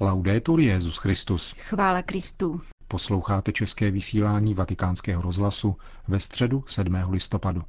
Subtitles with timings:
[0.00, 1.54] Laudetur Jezus Christus.
[1.58, 2.60] Chvála Kristu.
[2.88, 5.76] Posloucháte české vysílání Vatikánského rozhlasu
[6.08, 6.94] ve středu 7.
[7.10, 7.62] listopadu.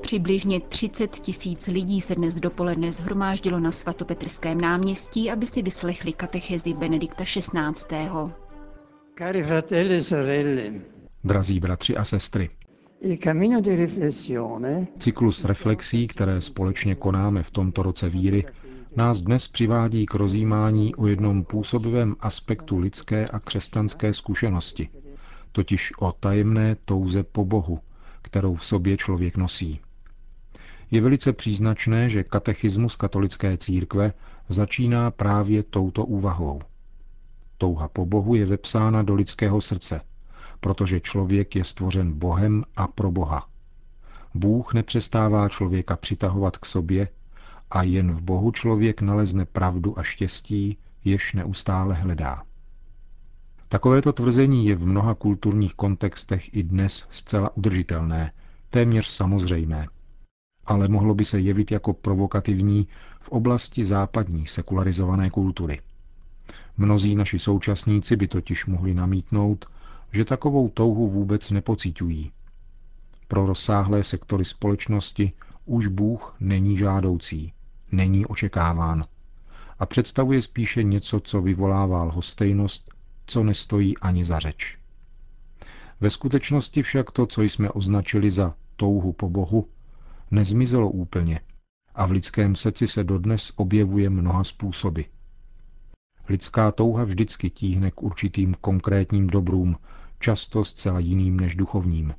[0.00, 6.74] Přibližně 30 tisíc lidí se dnes dopoledne zhromáždilo na svatopetrském náměstí, aby si vyslechli katechezi
[6.74, 8.10] Benedikta XVI.
[9.18, 10.72] Cari fratelli e sorelle,
[11.24, 12.50] Drazí bratři a sestry,
[14.98, 18.44] cyklus reflexí, které společně konáme v tomto roce víry,
[18.96, 24.88] nás dnes přivádí k rozjímání o jednom působivém aspektu lidské a křesťanské zkušenosti,
[25.52, 27.80] totiž o tajemné touze po Bohu,
[28.22, 29.80] kterou v sobě člověk nosí.
[30.90, 34.12] Je velice příznačné, že katechismus katolické církve
[34.48, 36.60] začíná právě touto úvahou.
[37.58, 40.00] Touha po Bohu je vepsána do lidského srdce,
[40.62, 43.48] protože člověk je stvořen Bohem a pro Boha.
[44.34, 47.08] Bůh nepřestává člověka přitahovat k sobě
[47.70, 52.42] a jen v Bohu člověk nalezne pravdu a štěstí, jež neustále hledá.
[53.68, 58.32] Takovéto tvrzení je v mnoha kulturních kontextech i dnes zcela udržitelné,
[58.70, 59.86] téměř samozřejmé.
[60.66, 62.88] Ale mohlo by se jevit jako provokativní
[63.20, 65.80] v oblasti západní sekularizované kultury.
[66.76, 69.66] Mnozí naši současníci by totiž mohli namítnout,
[70.12, 72.32] že takovou touhu vůbec nepocitují.
[73.28, 75.32] Pro rozsáhlé sektory společnosti
[75.64, 77.52] už Bůh není žádoucí,
[77.92, 79.04] není očekáván
[79.78, 82.90] a představuje spíše něco, co vyvolává lhostejnost,
[83.26, 84.78] co nestojí ani za řeč.
[86.00, 89.68] Ve skutečnosti však to, co jsme označili za touhu po Bohu,
[90.30, 91.40] nezmizelo úplně
[91.94, 95.02] a v lidském srdci se dodnes objevuje mnoha způsoby.
[96.28, 99.76] Lidská touha vždycky tíhne k určitým konkrétním dobrům,
[100.22, 102.14] často zcela jiným než duchovním.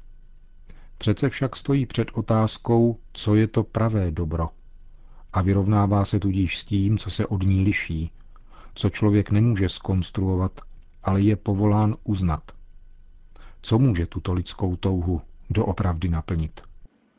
[0.97, 4.49] Přece však stojí před otázkou, co je to pravé dobro.
[5.33, 8.11] A vyrovnává se tudíž s tím, co se od ní liší,
[8.75, 10.61] co člověk nemůže skonstruovat,
[11.03, 12.51] ale je povolán uznat.
[13.61, 16.61] Co může tuto lidskou touhu doopravdy naplnit?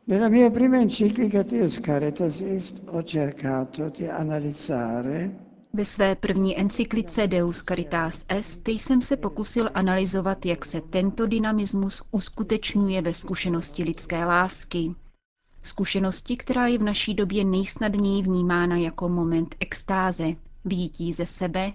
[0.06, 1.44] Nella mia prima enciclica
[1.84, 5.30] Caritas Est ho cercato di analizzare
[5.76, 12.02] Ve své první encyklice Deus Caritas Est jsem se pokusil analyzovat, jak se tento dynamismus
[12.10, 14.94] uskutečňuje ve zkušenosti lidské lásky.
[15.62, 20.24] Zkušenosti, která je v naší době nejsnadněji vnímána jako moment extáze,
[20.64, 21.72] výjití ze sebe,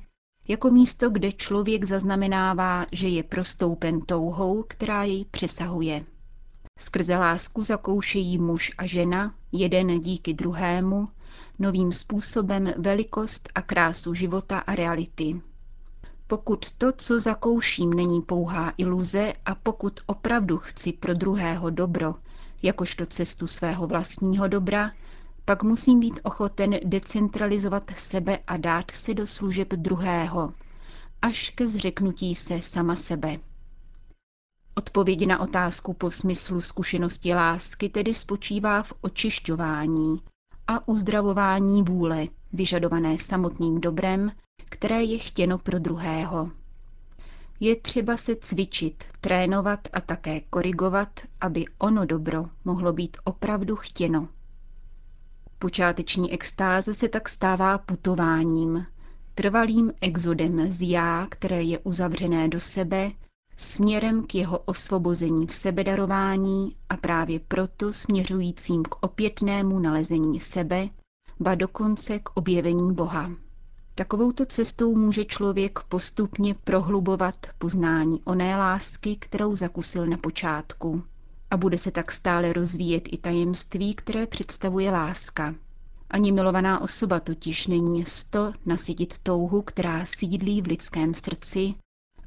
[0.48, 6.04] jako místo, kde člověk zaznamenává, že je prostoupen touhou, která jej přesahuje.
[6.80, 11.08] Skrze lásku zakoušejí muž a žena, jeden díky druhému,
[11.60, 15.42] novým způsobem velikost a krásu života a reality.
[16.28, 22.16] Pokud to, co zakouším, není pouhá iluze a pokud opravdu chci pro druhého dobro,
[22.64, 24.92] jakožto cestu svého vlastního dobra,
[25.46, 30.54] pak musím být ochoten decentralizovat sebe a dát se do služeb druhého,
[31.22, 33.38] až ke zřeknutí se sama sebe.
[34.76, 40.22] Odpověď na otázku po smyslu zkušenosti lásky tedy spočívá v očišťování
[40.70, 44.32] a uzdravování vůle, vyžadované samotným dobrem,
[44.70, 46.52] které je chtěno pro druhého.
[47.60, 54.28] Je třeba se cvičit, trénovat a také korigovat, aby ono dobro mohlo být opravdu chtěno.
[55.60, 58.86] Počáteční extáze se tak stává putováním,
[59.36, 63.12] trvalým exodem z já, které je uzavřené do sebe,
[63.62, 70.90] směrem k jeho osvobození v sebedarování a právě proto směřujícím k opětnému nalezení sebe,
[71.40, 73.32] ba dokonce k objevení Boha.
[73.96, 81.04] Takovouto cestou může člověk postupně prohlubovat poznání oné lásky, kterou zakusil na počátku.
[81.52, 85.56] A bude se tak stále rozvíjet i tajemství, které představuje láska.
[86.10, 91.74] Ani milovaná osoba totiž není sto nasytit touhu, která sídlí v lidském srdci,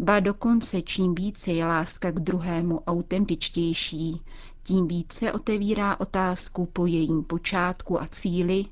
[0.02, 4.20] ba dokonce čím více je láska k druhému autentičtější,
[4.62, 8.64] tím více otevírá otázku po jejím počátku a cíli,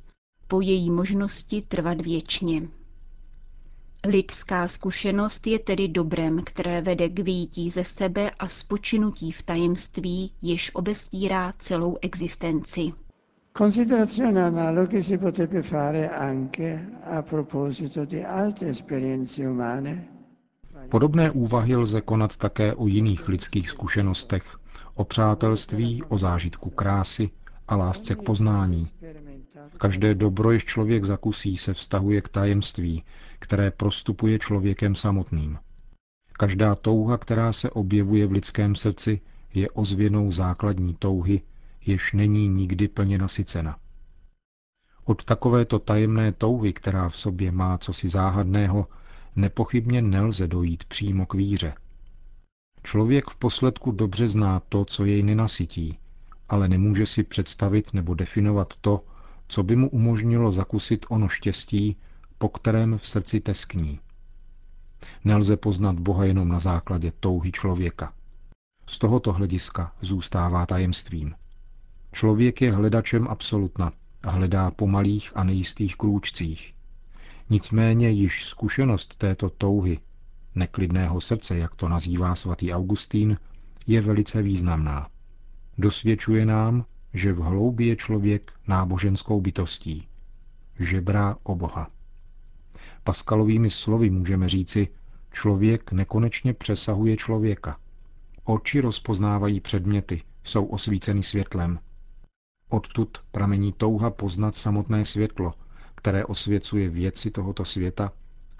[0.48, 2.62] po její možnosti trvat věčně.
[4.06, 10.32] Lidská zkušenost je tedy dobrem, které vede k výjití ze sebe a spočinutí v tajemství,
[10.42, 12.92] jež obestírá celou existenci.
[13.58, 15.18] Considerazioni analoghe si
[15.62, 20.09] fare anche a proposito di altre esperienze umane.
[20.88, 24.58] Podobné úvahy lze konat také o jiných lidských zkušenostech,
[24.94, 27.30] o přátelství, o zážitku krásy
[27.68, 28.88] a lásce k poznání.
[29.78, 33.04] Každé dobro, jež člověk zakusí, se vztahuje k tajemství,
[33.38, 35.58] které prostupuje člověkem samotným.
[36.32, 39.20] Každá touha, která se objevuje v lidském srdci,
[39.54, 41.42] je ozvěnou základní touhy,
[41.86, 43.76] jež není nikdy plně nasycena.
[45.04, 48.86] Od takovéto tajemné touhy, která v sobě má cosi záhadného,
[49.36, 51.74] nepochybně nelze dojít přímo k víře.
[52.82, 55.98] Člověk v posledku dobře zná to, co jej nenasytí,
[56.48, 59.04] ale nemůže si představit nebo definovat to,
[59.48, 61.96] co by mu umožnilo zakusit ono štěstí,
[62.38, 64.00] po kterém v srdci teskní.
[65.24, 68.12] Nelze poznat Boha jenom na základě touhy člověka.
[68.86, 71.34] Z tohoto hlediska zůstává tajemstvím.
[72.12, 73.92] Člověk je hledačem absolutna
[74.22, 76.74] a hledá po malých a nejistých krůčcích.
[77.50, 79.98] Nicméně již zkušenost této touhy,
[80.54, 83.36] neklidného srdce, jak to nazývá svatý Augustín,
[83.86, 85.08] je velice významná.
[85.78, 90.08] Dosvědčuje nám, že v hloubi je člověk náboženskou bytostí.
[90.78, 91.90] Žebrá o Boha.
[93.04, 94.88] Paskalovými slovy můžeme říci,
[95.32, 97.78] člověk nekonečně přesahuje člověka.
[98.44, 101.78] Oči rozpoznávají předměty, jsou osvíceny světlem.
[102.68, 105.54] Odtud pramení touha poznat samotné světlo,
[106.00, 108.12] které osvěcuje věci tohoto světa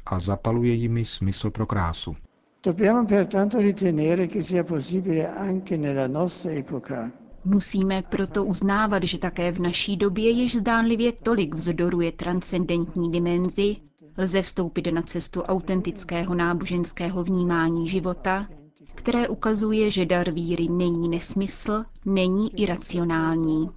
[0.06, 2.16] a zapaluje jimi smysl pro krásu.
[2.64, 7.10] Dobbiamo pertanto ritenere che sia possibile anche nella nostra epoca
[7.44, 13.76] Musíme proto uznávat, že také v naší době již zdánlivě tolik vzdoruje transcendentní dimenzi,
[14.19, 18.46] lze vstoupit na cestu autentického náboženského vnímání života,
[18.94, 23.70] které ukazuje, že dar víry není nesmysl, není iracionální.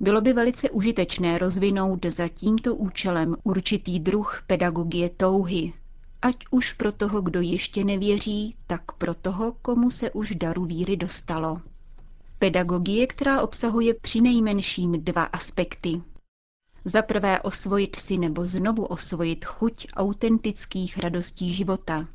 [0.00, 5.72] Bylo by velice užitečné rozvinout za tímto účelem určitý druh pedagogie touhy,
[6.22, 10.96] ať už pro toho, kdo ještě nevěří, tak pro toho, komu se už daru víry
[10.96, 11.60] dostalo.
[12.38, 16.02] Pedagogie, která obsahuje přinejmenším dva aspekty.
[16.84, 22.08] Za prvé osvojit si nebo znovu osvojit chuť autentických radostí života.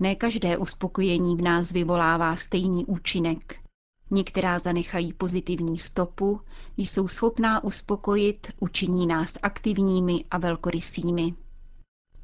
[0.00, 3.63] Ne každé uspokojení v nás vyvolává stejný účinek.
[4.10, 6.40] Některá zanechají pozitivní stopu,
[6.76, 11.34] jsou schopná uspokojit, učiní nás aktivními a velkorysými.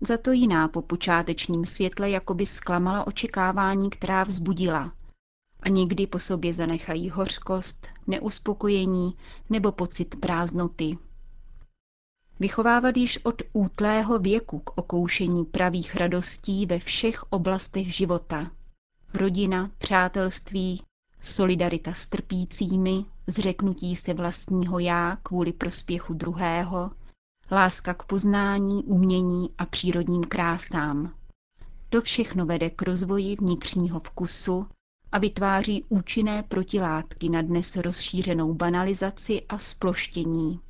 [0.00, 4.93] Za to jiná po počátečním světle jakoby zklamala očekávání, která vzbudila
[5.62, 9.17] a někdy po sobě zanechají hořkost, neuspokojení
[9.50, 10.99] nebo pocit prázdnoty.
[12.41, 18.50] Vychovávat již od útlého věku k okoušení pravých radostí ve všech oblastech života.
[19.15, 20.82] Rodina, přátelství,
[21.22, 26.90] solidarita s trpícími, zřeknutí se vlastního já kvůli prospěchu druhého,
[27.50, 31.14] láska k poznání, umění a přírodním krásám.
[31.88, 34.67] To všechno vede k rozvoji vnitřního vkusu
[35.12, 40.61] a vytváří účinné protilátky na dnes rozšířenou banalizaci a sploštění.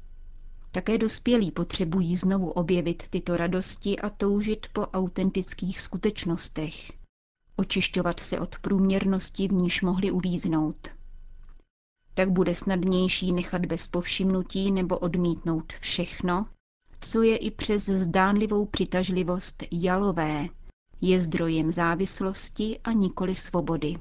[0.73, 7.00] Také dospělí potřebují znovu objevit tyto radosti a toužit po autentických skutečnostech.
[7.61, 10.89] Očišťovat se od průměrnosti, v níž mohli uvíznout.
[12.15, 16.47] Tak bude snadnější nechat bez povšimnutí nebo odmítnout všechno,
[17.01, 20.47] co je i přes zdánlivou přitažlivost jalové,
[21.01, 23.97] je zdrojem závislosti a nikoli svobody.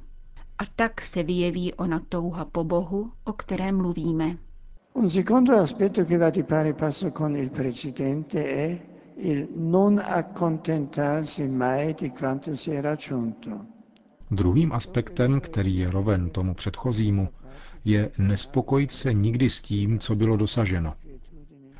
[0.57, 4.37] A tak se vyjeví ona touha po Bohu, o které mluvíme.
[4.93, 8.88] Un secondo aspetto che va di pari passo con il precedente è
[9.19, 13.65] il non accontentarsi mai di quanto si è raggiunto.
[14.31, 17.29] Druhým aspektem, který je roven tomu předchozímu,
[17.85, 20.93] je nespokojit se nikdy s tím, co bylo dosaženo.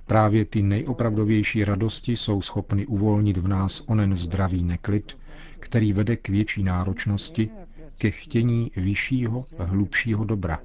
[0.06, 5.18] Právě ty nejopravdovější radosti jsou schopny uvolnit v nás onen zdravý neklid,
[5.60, 7.50] který vede k větší náročnosti
[7.98, 10.60] ke chtění vyššího, hlubšího dobra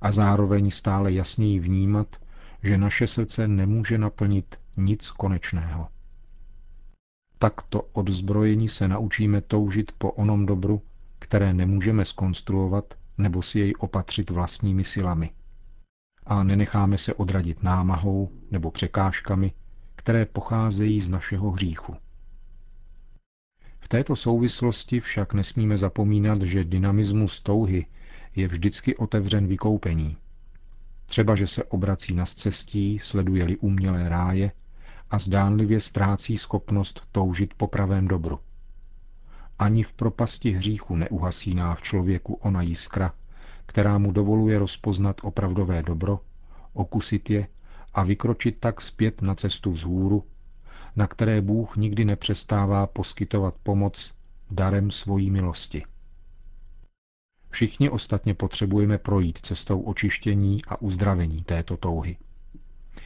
[0.00, 2.16] a zároveň stále jasněji vnímat,
[2.62, 5.88] že naše srdce nemůže naplnit nic konečného.
[7.38, 10.82] Takto od zbrojení se naučíme toužit po onom dobru,
[11.18, 15.30] které nemůžeme skonstruovat nebo si jej opatřit vlastními silami.
[16.26, 19.52] A nenecháme se odradit námahou nebo překážkami,
[19.96, 21.96] které pocházejí z našeho hříchu
[23.90, 27.86] této souvislosti však nesmíme zapomínat, že dynamismus touhy
[28.36, 30.16] je vždycky otevřen vykoupení.
[31.06, 34.52] Třeba, že se obrací na cestí, sleduje-li umělé ráje
[35.10, 38.38] a zdánlivě ztrácí schopnost toužit po pravém dobru.
[39.58, 43.12] Ani v propasti hříchu neuhasíná v člověku ona jiskra,
[43.66, 46.20] která mu dovoluje rozpoznat opravdové dobro,
[46.72, 47.48] okusit je
[47.94, 50.24] a vykročit tak zpět na cestu vzhůru,
[50.96, 54.14] na které Bůh nikdy nepřestává poskytovat pomoc
[54.50, 55.84] darem svojí milosti.
[57.50, 62.16] Všichni ostatně potřebujeme projít cestou očištění a uzdravení této touhy.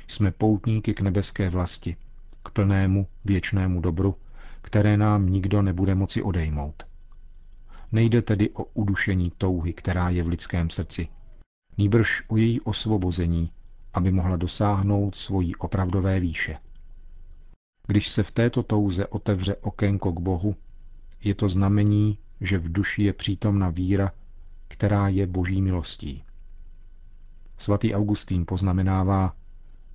[0.09, 1.97] Jsme poutníky k nebeské vlasti,
[2.43, 4.17] k plnému věčnému dobru,
[4.63, 6.83] které nám nikdo nebude moci odejmout.
[7.93, 11.09] Nejde tedy o udušení touhy, která je v lidském srdci,
[11.79, 13.51] nýbrž o její osvobození
[13.95, 16.57] aby mohla dosáhnout svojí opravdové výše.
[17.87, 20.57] Když se v této touze otevře okénko k Bohu,
[21.25, 24.13] je to znamení, že v duši je přítomna víra,
[24.69, 26.25] která je boží milostí.
[27.59, 29.37] Svatý Augustín poznamenává,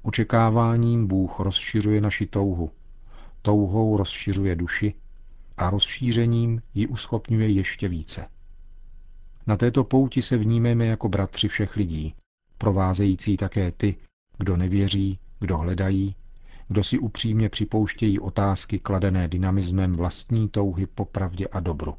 [0.02, 2.72] očekáváním Bůh rozšiřuje naši touhu,
[3.42, 4.94] touhou rozšiřuje duši
[5.58, 8.28] a rozšířením ji uschopňuje ještě více.
[9.48, 12.16] Na této pouti se vnímeme jako bratři všech lidí,
[12.58, 13.96] provázející také ty,
[14.38, 16.16] kdo nevěří, kdo hledají,
[16.68, 21.96] kdo si upřímně připouštějí otázky kladené dynamismem vlastní touhy po pravdě a dobru.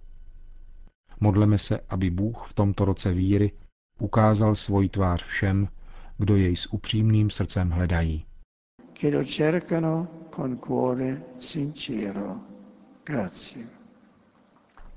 [1.21, 3.53] Modleme se, aby Bůh v tomto roce víry
[3.99, 5.69] ukázal svoji tvář všem,
[6.21, 8.25] kdo jej s upřímným srdcem hledají.
[9.01, 12.37] Che lo cercano con cuore sincero.
[13.05, 13.65] Grazie.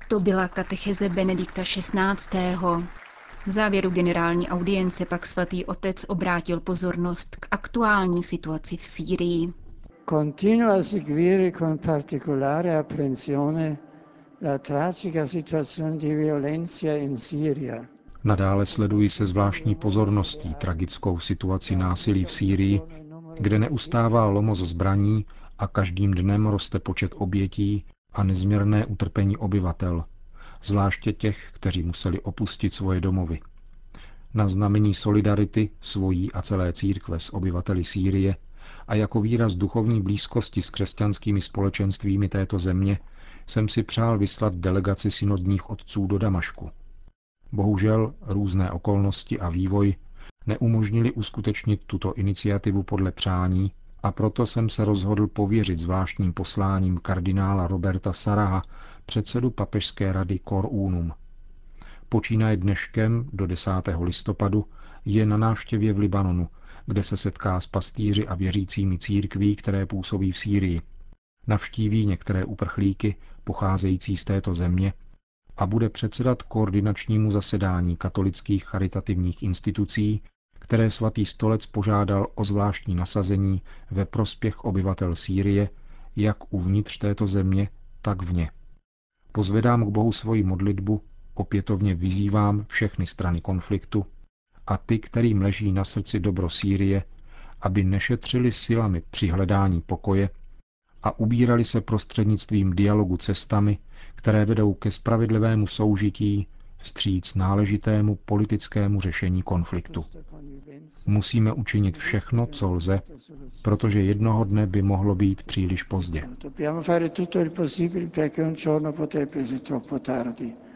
[0.07, 2.37] To byla katecheze Benedikta XVI.
[3.47, 9.53] V závěru generální audience pak svatý otec obrátil pozornost k aktuální situaci v Sýrii.
[10.09, 13.77] Continua a seguire con particolare apprensione
[14.41, 17.92] la tragica situazione di violenza in Siria.
[18.25, 22.81] Nadále sleduji se zvláštní pozorností tragickou situaci násilí v Sýrii,
[23.39, 25.25] kde neustává lomos zbraní
[25.59, 30.05] a každým dnem roste počet obětí a nezměrné utrpení obyvatel,
[30.63, 33.39] zvláště těch, kteří museli opustit svoje domovy.
[34.33, 38.35] Na znamení solidarity svojí a celé církve s obyvateli Sýrie
[38.87, 42.99] a jako výraz duchovní blízkosti s křesťanskými společenstvími této země
[43.47, 46.71] jsem si přál vyslat delegaci synodních otců do Damašku.
[47.53, 49.95] Bohužel různé okolnosti a vývoj
[50.47, 53.71] neumožnili uskutečnit tuto iniciativu podle přání
[54.03, 58.63] a proto jsem se rozhodl pověřit zvláštním posláním kardinála Roberta Saraha,
[59.05, 61.13] předsedu papežské rady Cor Unum.
[62.09, 63.71] Počínaje dneškem do 10.
[64.01, 64.65] listopadu
[65.05, 66.49] je na návštěvě v Libanonu,
[66.85, 70.81] kde se setká s pastýři a věřícími církví, které působí v Sýrii.
[71.47, 74.93] Navštíví některé uprchlíky pocházející z této země
[75.57, 80.21] a bude předsedat koordinačnímu zasedání katolických charitativních institucí,
[80.59, 85.69] které svatý stolec požádal o zvláštní nasazení ve prospěch obyvatel Sýrie,
[86.15, 87.69] jak uvnitř této země,
[88.01, 88.51] tak vně.
[89.31, 91.01] Pozvedám k Bohu svoji modlitbu,
[91.33, 94.05] opětovně vyzývám všechny strany konfliktu
[94.67, 97.03] a ty, kterým leží na srdci dobro Sýrie,
[97.61, 100.29] aby nešetřili silami při hledání pokoje
[101.03, 103.77] a ubírali se prostřednictvím dialogu cestami,
[104.15, 110.05] které vedou ke spravedlivému soužití vstříc náležitému politickému řešení konfliktu.
[111.05, 113.01] Musíme učinit všechno, co lze,
[113.61, 116.23] protože jednoho dne by mohlo být příliš pozdě.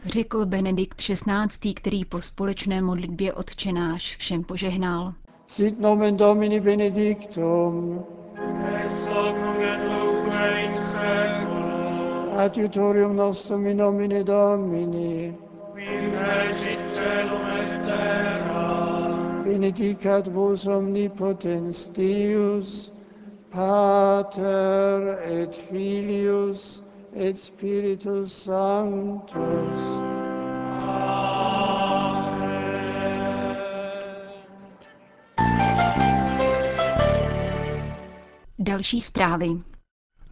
[0.05, 5.13] Řekl Benedikt XVI., který po společné modlitbě odčenáš všem požehnal.
[5.48, 8.03] Sit nomen Domini benedictum.
[12.38, 15.34] Adiutorium nostrum in nomine Domini.
[19.44, 22.91] Benedicat vos omnipotens Deus,
[23.50, 26.84] Pater et Filius
[27.15, 29.82] et Spiritus Sanctus.
[38.60, 39.76] Další zprávy.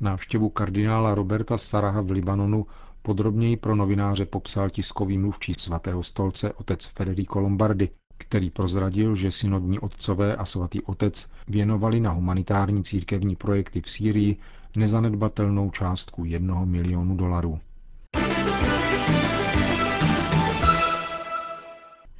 [0.02, 2.66] Návštěvu kardinála Roberta Saraha v Libanonu
[3.02, 9.80] podrobněji pro novináře popsal tiskový mluvčí svatého stolce otec Federico Lombardi, který prozradil, že synodní
[9.80, 14.38] otcové a svatý otec věnovali na humanitární církevní projekty v Sýrii
[14.78, 17.60] nezanedbatelnou částku jednoho milionu dolarů.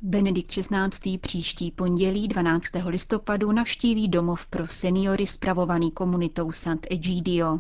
[0.08, 1.18] Benedikt XVI.
[1.18, 2.66] příští pondělí 12.
[2.86, 7.60] listopadu navštíví domov pro seniory spravovaný komunitou Sant'Egidio.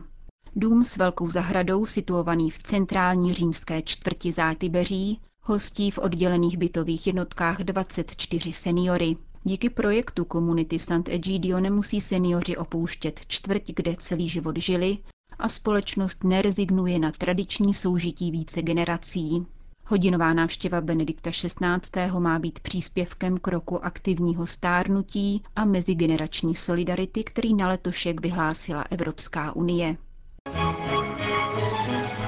[0.55, 7.59] Dům s velkou zahradou situovaný v centrální římské čtvrti Zátybeří hostí v oddělených bytových jednotkách
[7.59, 9.15] 24 seniory.
[9.43, 14.97] Díky projektu komunity Sant'Egidio nemusí seniori opouštět čtvrť, kde celý život žili
[15.39, 19.45] a společnost nerezignuje na tradiční soužití více generací.
[19.87, 22.19] Hodinová návštěva Benedikta XVI.
[22.19, 29.55] má být příspěvkem k roku aktivního stárnutí a mezigenerační solidarity, který na letošek vyhlásila Evropská
[29.55, 29.97] unie.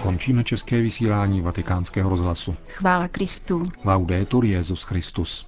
[0.03, 2.55] Končíme české vysílání vatikánského rozhlasu.
[2.67, 3.63] Chvála Kristu.
[3.85, 5.45] Laudetur Jezus Christus.